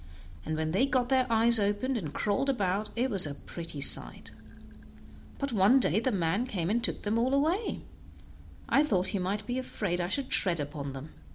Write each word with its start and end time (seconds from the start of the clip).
and 0.43 0.57
when 0.57 0.71
they 0.71 0.87
got 0.87 1.09
their 1.09 1.27
eyes 1.31 1.59
open 1.59 1.95
and 1.95 2.11
crawled 2.11 2.49
about, 2.49 2.89
it 2.95 3.07
was 3.11 3.27
a 3.27 3.33
real 3.33 3.41
pretty 3.45 3.79
sight; 3.79 4.31
but 5.37 5.53
one 5.53 5.79
day 5.79 5.99
the 5.99 6.11
man 6.11 6.47
came 6.47 6.71
and 6.71 6.83
took 6.83 7.03
them 7.03 7.19
all 7.19 7.35
away; 7.35 7.83
I 8.67 8.83
thought 8.83 9.09
he 9.09 9.19
might 9.19 9.45
be 9.45 9.59
afraid 9.59 10.01
I 10.01 10.07
should 10.07 10.31
tread 10.31 10.59
upon 10.59 10.93
them. 10.93 11.11